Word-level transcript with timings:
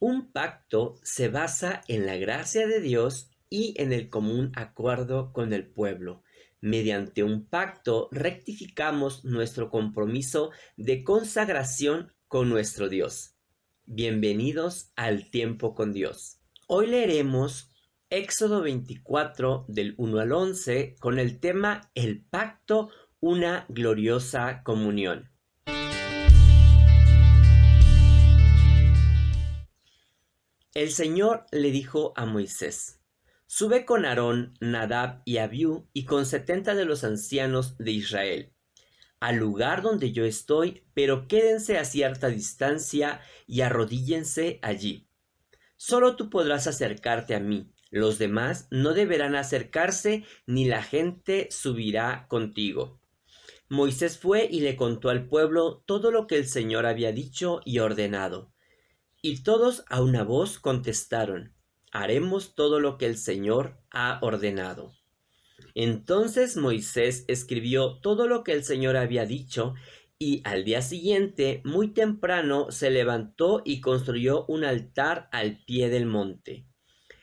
Un 0.00 0.32
pacto 0.32 0.98
se 1.04 1.28
basa 1.28 1.82
en 1.86 2.04
la 2.04 2.16
gracia 2.16 2.66
de 2.66 2.80
Dios 2.80 3.30
y 3.48 3.80
en 3.80 3.92
el 3.92 4.08
común 4.08 4.50
acuerdo 4.56 5.32
con 5.32 5.52
el 5.52 5.66
pueblo. 5.66 6.24
Mediante 6.60 7.22
un 7.22 7.46
pacto 7.46 8.08
rectificamos 8.10 9.24
nuestro 9.24 9.70
compromiso 9.70 10.50
de 10.76 11.04
consagración 11.04 12.12
con 12.26 12.48
nuestro 12.48 12.88
Dios. 12.88 13.36
Bienvenidos 13.86 14.90
al 14.96 15.30
tiempo 15.30 15.74
con 15.74 15.92
Dios. 15.92 16.40
Hoy 16.66 16.88
leeremos 16.88 17.70
Éxodo 18.10 18.62
24 18.62 19.64
del 19.68 19.94
1 19.96 20.18
al 20.18 20.32
11 20.32 20.96
con 20.98 21.20
el 21.20 21.38
tema 21.38 21.90
El 21.94 22.24
pacto, 22.24 22.90
una 23.20 23.64
gloriosa 23.68 24.62
comunión. 24.64 25.33
El 30.74 30.90
Señor 30.90 31.46
le 31.52 31.70
dijo 31.70 32.12
a 32.16 32.26
Moisés, 32.26 33.00
Sube 33.46 33.84
con 33.84 34.04
Aarón, 34.04 34.54
Nadab 34.58 35.22
y 35.24 35.36
Abiú 35.36 35.88
y 35.92 36.04
con 36.04 36.26
setenta 36.26 36.74
de 36.74 36.84
los 36.84 37.04
ancianos 37.04 37.78
de 37.78 37.92
Israel, 37.92 38.52
al 39.20 39.36
lugar 39.36 39.82
donde 39.82 40.10
yo 40.10 40.24
estoy, 40.24 40.82
pero 40.92 41.28
quédense 41.28 41.78
a 41.78 41.84
cierta 41.84 42.26
distancia 42.26 43.20
y 43.46 43.60
arrodíllense 43.60 44.58
allí. 44.62 45.06
Solo 45.76 46.16
tú 46.16 46.28
podrás 46.28 46.66
acercarte 46.66 47.36
a 47.36 47.38
mí, 47.38 47.72
los 47.90 48.18
demás 48.18 48.66
no 48.72 48.94
deberán 48.94 49.36
acercarse, 49.36 50.24
ni 50.44 50.64
la 50.64 50.82
gente 50.82 51.46
subirá 51.52 52.26
contigo. 52.26 53.00
Moisés 53.68 54.18
fue 54.18 54.48
y 54.50 54.58
le 54.58 54.74
contó 54.74 55.10
al 55.10 55.28
pueblo 55.28 55.84
todo 55.86 56.10
lo 56.10 56.26
que 56.26 56.36
el 56.36 56.48
Señor 56.48 56.84
había 56.84 57.12
dicho 57.12 57.60
y 57.64 57.78
ordenado. 57.78 58.53
Y 59.26 59.42
todos 59.42 59.86
a 59.88 60.02
una 60.02 60.22
voz 60.22 60.58
contestaron, 60.58 61.54
haremos 61.92 62.54
todo 62.54 62.78
lo 62.78 62.98
que 62.98 63.06
el 63.06 63.16
Señor 63.16 63.78
ha 63.90 64.18
ordenado. 64.20 64.92
Entonces 65.74 66.58
Moisés 66.58 67.24
escribió 67.26 68.00
todo 68.02 68.28
lo 68.28 68.44
que 68.44 68.52
el 68.52 68.64
Señor 68.64 68.98
había 68.98 69.24
dicho, 69.24 69.72
y 70.18 70.42
al 70.44 70.66
día 70.66 70.82
siguiente, 70.82 71.62
muy 71.64 71.94
temprano, 71.94 72.70
se 72.70 72.90
levantó 72.90 73.62
y 73.64 73.80
construyó 73.80 74.44
un 74.44 74.62
altar 74.62 75.30
al 75.32 75.64
pie 75.64 75.88
del 75.88 76.04
monte, 76.04 76.66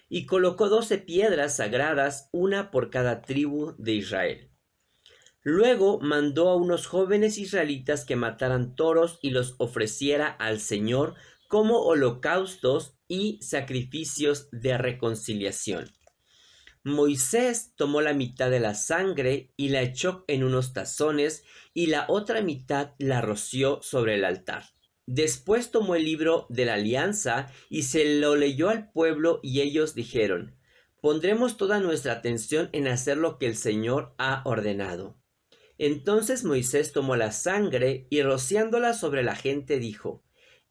y 0.10 0.26
colocó 0.26 0.70
doce 0.70 0.98
piedras 0.98 1.58
sagradas, 1.58 2.30
una 2.32 2.72
por 2.72 2.90
cada 2.90 3.22
tribu 3.22 3.76
de 3.78 3.94
Israel. 3.94 4.50
Luego 5.44 6.00
mandó 6.00 6.50
a 6.50 6.56
unos 6.56 6.88
jóvenes 6.88 7.38
israelitas 7.38 8.06
que 8.06 8.16
mataran 8.16 8.74
toros 8.74 9.20
y 9.22 9.30
los 9.30 9.54
ofreciera 9.60 10.28
al 10.28 10.60
Señor 10.60 11.14
como 11.52 11.82
holocaustos 11.82 12.96
y 13.10 13.38
sacrificios 13.42 14.48
de 14.54 14.78
reconciliación. 14.78 15.92
Moisés 16.86 17.74
tomó 17.76 18.00
la 18.00 18.14
mitad 18.14 18.50
de 18.50 18.62
la 18.62 18.74
sangre 18.74 19.52
y 19.58 19.68
la 19.68 19.82
echó 19.82 20.24
en 20.30 20.46
unos 20.46 20.72
tazones 20.72 21.44
y 21.74 21.88
la 21.88 22.06
otra 22.08 22.42
mitad 22.42 22.94
la 23.00 23.20
roció 23.20 23.82
sobre 23.82 24.16
el 24.16 24.24
altar. 24.24 24.64
Después 25.06 25.72
tomó 25.72 25.96
el 25.96 26.06
libro 26.06 26.46
de 26.48 26.64
la 26.64 26.76
alianza 26.76 27.52
y 27.70 27.84
se 27.84 28.22
lo 28.22 28.38
leyó 28.38 28.70
al 28.70 28.90
pueblo 28.90 29.42
y 29.44 29.60
ellos 29.60 29.94
dijeron, 29.94 30.56
pondremos 31.02 31.58
toda 31.58 31.82
nuestra 31.82 32.14
atención 32.14 32.70
en 32.72 32.88
hacer 32.88 33.18
lo 33.18 33.38
que 33.38 33.48
el 33.48 33.58
Señor 33.58 34.16
ha 34.18 34.42
ordenado. 34.46 35.20
Entonces 35.78 36.46
Moisés 36.46 36.94
tomó 36.94 37.18
la 37.18 37.34
sangre 37.34 38.08
y 38.10 38.22
rociándola 38.22 38.94
sobre 38.94 39.22
la 39.22 39.36
gente 39.36 39.80
dijo, 39.80 40.24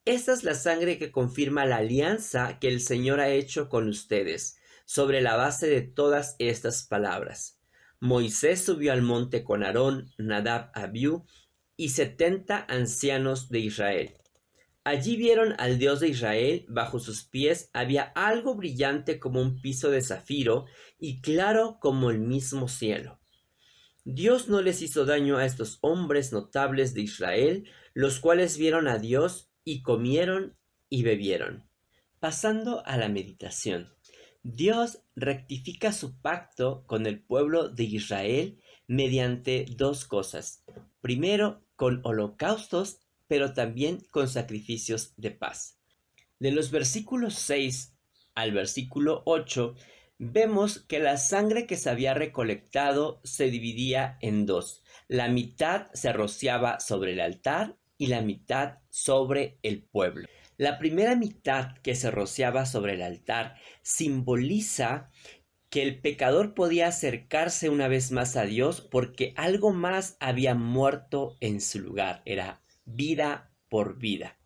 esta 0.05 0.33
es 0.33 0.43
la 0.43 0.55
sangre 0.55 0.97
que 0.97 1.11
confirma 1.11 1.65
la 1.65 1.77
alianza 1.77 2.57
que 2.59 2.67
el 2.67 2.81
Señor 2.81 3.19
ha 3.19 3.29
hecho 3.29 3.69
con 3.69 3.87
ustedes, 3.87 4.57
sobre 4.85 5.21
la 5.21 5.35
base 5.35 5.67
de 5.67 5.81
todas 5.81 6.35
estas 6.39 6.83
palabras. 6.83 7.59
Moisés 7.99 8.63
subió 8.65 8.93
al 8.93 9.03
monte 9.03 9.43
con 9.43 9.63
Aarón, 9.63 10.11
Nadab, 10.17 10.71
Abiú 10.73 11.25
y 11.77 11.89
setenta 11.89 12.65
ancianos 12.67 13.49
de 13.49 13.59
Israel. 13.59 14.13
Allí 14.83 15.15
vieron 15.15 15.53
al 15.59 15.77
Dios 15.77 15.99
de 15.99 16.07
Israel, 16.07 16.65
bajo 16.67 16.99
sus 16.99 17.23
pies 17.23 17.69
había 17.71 18.01
algo 18.15 18.55
brillante 18.55 19.19
como 19.19 19.39
un 19.39 19.61
piso 19.61 19.91
de 19.91 20.01
zafiro 20.01 20.65
y 20.99 21.21
claro 21.21 21.77
como 21.79 22.09
el 22.09 22.19
mismo 22.19 22.67
cielo. 22.67 23.19
Dios 24.03 24.49
no 24.49 24.63
les 24.63 24.81
hizo 24.81 25.05
daño 25.05 25.37
a 25.37 25.45
estos 25.45 25.77
hombres 25.81 26.33
notables 26.33 26.95
de 26.95 27.01
Israel, 27.01 27.69
los 27.93 28.19
cuales 28.19 28.57
vieron 28.57 28.87
a 28.87 28.97
Dios 28.97 29.50
y 29.63 29.81
comieron 29.81 30.57
y 30.89 31.03
bebieron. 31.03 31.67
Pasando 32.19 32.85
a 32.85 32.97
la 32.97 33.09
meditación. 33.09 33.93
Dios 34.43 35.03
rectifica 35.15 35.91
su 35.91 36.19
pacto 36.19 36.83
con 36.87 37.05
el 37.05 37.21
pueblo 37.21 37.69
de 37.69 37.83
Israel 37.83 38.59
mediante 38.87 39.65
dos 39.77 40.05
cosas. 40.05 40.63
Primero, 41.01 41.63
con 41.75 42.01
holocaustos, 42.03 42.99
pero 43.27 43.53
también 43.53 43.99
con 44.09 44.27
sacrificios 44.27 45.13
de 45.17 45.31
paz. 45.31 45.79
De 46.39 46.51
los 46.51 46.71
versículos 46.71 47.35
6 47.35 47.95
al 48.35 48.51
versículo 48.51 49.21
8, 49.25 49.75
vemos 50.17 50.79
que 50.79 50.99
la 50.99 51.17
sangre 51.17 51.65
que 51.67 51.77
se 51.77 51.89
había 51.89 52.13
recolectado 52.13 53.21
se 53.23 53.49
dividía 53.49 54.17
en 54.21 54.45
dos. 54.45 54.83
La 55.07 55.27
mitad 55.27 55.87
se 55.93 56.13
rociaba 56.13 56.79
sobre 56.79 57.13
el 57.13 57.21
altar 57.21 57.77
y 58.01 58.07
la 58.07 58.23
mitad 58.23 58.79
sobre 58.89 59.59
el 59.61 59.83
pueblo. 59.83 60.27
La 60.57 60.79
primera 60.79 61.15
mitad 61.15 61.77
que 61.83 61.93
se 61.93 62.09
rociaba 62.09 62.65
sobre 62.65 62.95
el 62.95 63.03
altar 63.03 63.57
simboliza 63.83 65.11
que 65.69 65.83
el 65.83 66.01
pecador 66.01 66.55
podía 66.55 66.87
acercarse 66.87 67.69
una 67.69 67.87
vez 67.87 68.11
más 68.11 68.37
a 68.37 68.45
Dios 68.45 68.81
porque 68.81 69.35
algo 69.37 69.71
más 69.71 70.17
había 70.19 70.55
muerto 70.55 71.37
en 71.41 71.61
su 71.61 71.77
lugar, 71.79 72.23
era 72.25 72.63
vida 72.85 73.53
por 73.69 73.99
vida. 73.99 74.39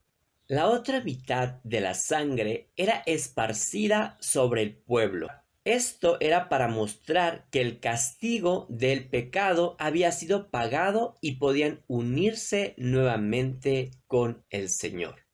La 0.47 0.67
otra 0.67 0.99
mitad 0.99 1.61
de 1.63 1.79
la 1.79 1.93
sangre 1.93 2.71
era 2.75 3.03
esparcida 3.05 4.17
sobre 4.19 4.63
el 4.63 4.75
pueblo. 4.75 5.29
Esto 5.65 6.17
era 6.19 6.47
para 6.47 6.67
mostrar 6.67 7.47
que 7.49 7.59
el 7.59 7.79
castigo 7.79 8.67
del 8.69 9.09
pecado 9.09 9.75
había 9.79 10.11
sido 10.11 10.51
pagado 10.51 11.15
y 11.21 11.37
podían 11.37 11.83
unirse 11.87 12.75
nuevamente 12.77 13.89
con 14.05 14.45
el 14.51 14.69
Señor. 14.69 15.25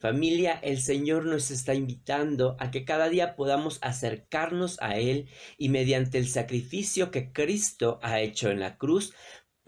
Familia, 0.00 0.58
el 0.60 0.82
Señor 0.82 1.24
nos 1.24 1.52
está 1.52 1.72
invitando 1.72 2.56
a 2.58 2.72
que 2.72 2.84
cada 2.84 3.08
día 3.08 3.36
podamos 3.36 3.78
acercarnos 3.80 4.76
a 4.82 4.98
Él 4.98 5.30
y 5.56 5.68
mediante 5.68 6.18
el 6.18 6.26
sacrificio 6.26 7.12
que 7.12 7.30
Cristo 7.32 8.00
ha 8.02 8.20
hecho 8.20 8.50
en 8.50 8.58
la 8.58 8.76
cruz, 8.76 9.14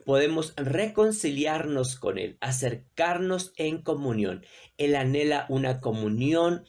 podemos 0.04 0.52
reconciliarnos 0.56 1.94
con 1.94 2.18
Él, 2.18 2.38
acercarnos 2.40 3.52
en 3.56 3.82
comunión. 3.82 4.44
Él 4.78 4.96
anhela 4.96 5.46
una 5.48 5.80
comunión 5.80 6.64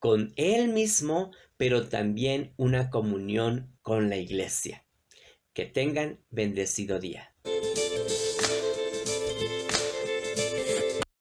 con 0.00 0.32
Él 0.36 0.68
mismo, 0.68 1.30
pero 1.56 1.88
también 1.88 2.52
una 2.56 2.90
comunión 2.90 3.76
con 3.82 4.08
la 4.08 4.16
iglesia. 4.16 4.84
Que 5.52 5.64
tengan 5.64 6.20
bendecido 6.30 6.98
día. 6.98 7.35